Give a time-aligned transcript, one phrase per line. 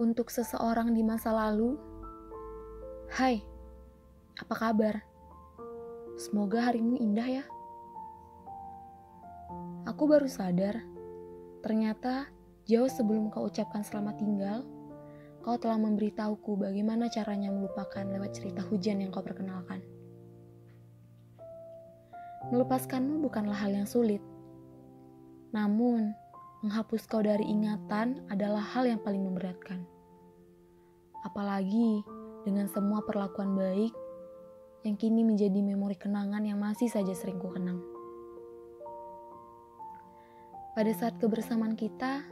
[0.00, 1.76] Untuk seseorang di masa lalu,
[3.12, 3.42] hai,
[4.38, 4.94] apa kabar?
[6.16, 7.44] Semoga harimu indah ya.
[9.88, 10.80] Aku baru sadar,
[11.60, 12.30] ternyata
[12.64, 14.64] jauh sebelum kau ucapkan selamat tinggal,
[15.40, 19.82] kau telah memberitahuku bagaimana caranya melupakan lewat cerita hujan yang kau perkenalkan.
[22.48, 24.24] Melepaskanmu bukanlah hal yang sulit.
[25.52, 26.14] Namun,
[26.60, 29.80] menghapus kau dari ingatan adalah hal yang paling memberatkan.
[31.24, 32.04] Apalagi
[32.44, 33.92] dengan semua perlakuan baik
[34.84, 37.80] yang kini menjadi memori kenangan yang masih saja sering ku kenang.
[40.72, 42.24] Pada saat kebersamaan kita,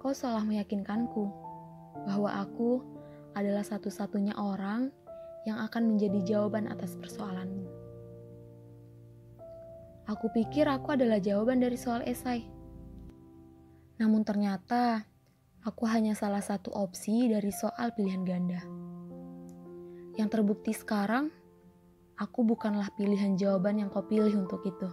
[0.00, 1.28] kau salah meyakinkanku
[2.08, 2.80] bahwa aku
[3.36, 4.88] adalah satu-satunya orang
[5.44, 7.68] yang akan menjadi jawaban atas persoalanmu.
[10.08, 12.59] Aku pikir aku adalah jawaban dari soal esai.
[14.00, 15.04] Namun ternyata
[15.60, 18.64] aku hanya salah satu opsi dari soal pilihan ganda.
[20.16, 21.28] Yang terbukti sekarang,
[22.16, 24.88] aku bukanlah pilihan jawaban yang kau pilih untuk itu.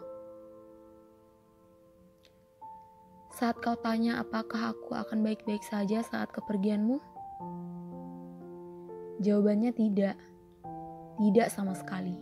[3.31, 6.99] Saat kau tanya apakah aku akan baik-baik saja saat kepergianmu,
[9.23, 10.19] jawabannya tidak,
[11.15, 12.19] tidak sama sekali.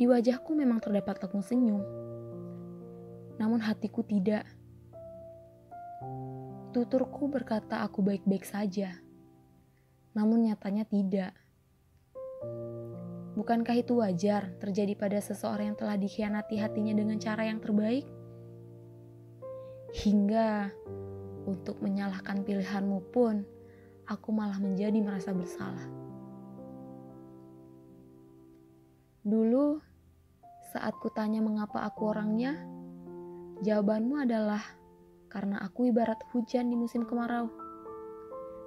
[0.00, 1.84] Di wajahku memang terdapat lekung senyum,
[3.36, 4.48] namun hatiku tidak.
[6.74, 8.98] Tuturku berkata aku baik-baik saja,
[10.10, 11.30] namun nyatanya tidak.
[13.38, 18.02] Bukankah itu wajar terjadi pada seseorang yang telah dikhianati hatinya dengan cara yang terbaik?
[19.94, 20.74] Hingga
[21.46, 23.46] untuk menyalahkan pilihanmu pun,
[24.10, 25.86] aku malah menjadi merasa bersalah.
[29.22, 29.78] Dulu,
[30.74, 32.58] saat kutanya mengapa aku orangnya,
[33.62, 34.82] jawabanmu adalah
[35.34, 37.50] karena aku ibarat hujan di musim kemarau,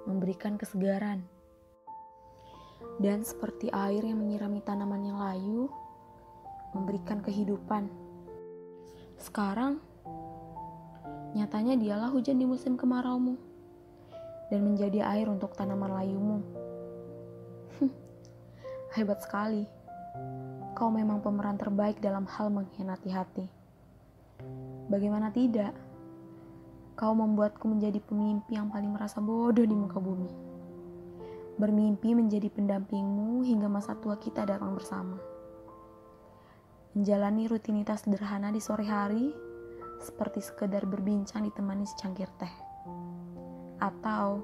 [0.04, 1.24] memberikan kesegaran.
[3.00, 5.72] Dan seperti air yang menyirami tanaman yang layu,
[6.76, 7.88] memberikan kehidupan.
[9.16, 9.80] Sekarang,
[11.32, 13.40] nyatanya dialah hujan di musim kemaraumu
[14.52, 16.44] dan menjadi air untuk tanaman layumu.
[18.94, 19.64] Hebat sekali
[20.76, 23.46] kau memang pemeran terbaik dalam hal mengkhianati hati.
[24.92, 25.87] Bagaimana tidak?
[26.98, 30.34] Kau membuatku menjadi pemimpi yang paling merasa bodoh di muka bumi.
[31.54, 35.14] Bermimpi menjadi pendampingmu hingga masa tua kita datang bersama.
[36.98, 39.30] Menjalani rutinitas sederhana di sore hari,
[40.02, 42.54] seperti sekedar berbincang ditemani secangkir teh.
[43.78, 44.42] Atau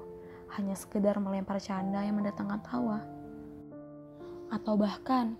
[0.55, 3.03] hanya sekedar melempar canda yang mendatangkan tawa.
[4.47, 5.35] Atau bahkan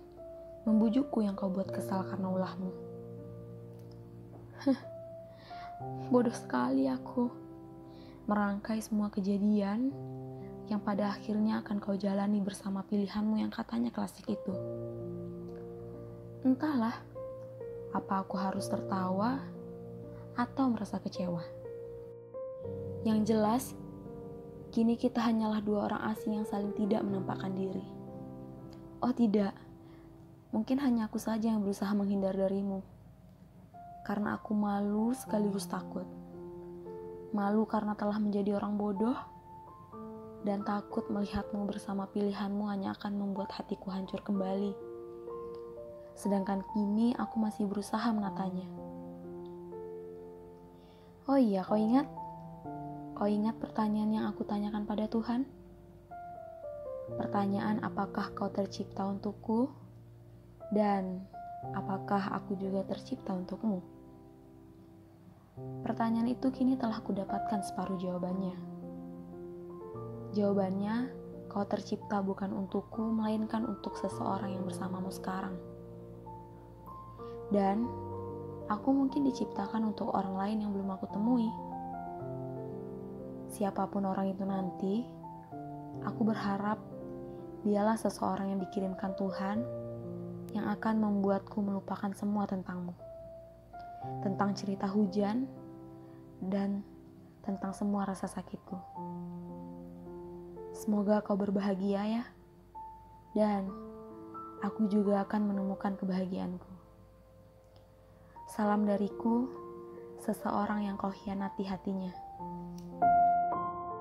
[0.68, 2.72] membujukku yang kau buat kesal karena ulahmu.
[6.08, 7.28] Bodoh sekali aku
[8.26, 9.92] merangkai semua kejadian
[10.66, 14.54] yang pada akhirnya akan kau jalani bersama pilihanmu yang katanya klasik itu.
[16.42, 16.94] Entahlah,
[17.94, 19.42] apa aku harus tertawa
[20.34, 21.42] atau merasa kecewa.
[23.06, 23.64] Yang jelas,
[24.74, 27.86] kini kita hanyalah dua orang asing yang saling tidak menampakkan diri.
[28.98, 29.54] Oh tidak,
[30.56, 32.80] Mungkin hanya aku saja yang berusaha menghindar darimu.
[34.06, 36.06] Karena aku malu sekaligus takut.
[37.34, 39.18] Malu karena telah menjadi orang bodoh
[40.46, 44.70] dan takut melihatmu bersama pilihanmu hanya akan membuat hatiku hancur kembali.
[46.14, 48.70] Sedangkan kini aku masih berusaha menatanya.
[51.26, 52.06] Oh iya, kau ingat?
[53.18, 55.42] Kau ingat pertanyaan yang aku tanyakan pada Tuhan?
[57.18, 59.66] Pertanyaan apakah kau tercipta untukku?
[60.70, 61.26] Dan
[61.74, 63.95] apakah aku juga tercipta untukmu?
[65.56, 68.56] Pertanyaan itu kini telah kudapatkan separuh jawabannya.
[70.36, 70.94] Jawabannya,
[71.48, 75.56] kau tercipta bukan untukku, melainkan untuk seseorang yang bersamamu sekarang.
[77.48, 77.88] Dan
[78.68, 81.48] aku mungkin diciptakan untuk orang lain yang belum aku temui.
[83.48, 84.94] Siapa pun orang itu nanti,
[86.04, 86.76] aku berharap
[87.64, 89.64] dialah seseorang yang dikirimkan Tuhan
[90.52, 93.05] yang akan membuatku melupakan semua tentangmu
[94.22, 95.46] tentang cerita hujan,
[96.42, 96.82] dan
[97.46, 98.76] tentang semua rasa sakitku.
[100.76, 102.24] Semoga kau berbahagia ya,
[103.32, 103.70] dan
[104.60, 106.68] aku juga akan menemukan kebahagiaanku.
[108.50, 109.48] Salam dariku,
[110.22, 112.12] seseorang yang kau hianati hatinya.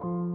[0.05, 0.34] thank you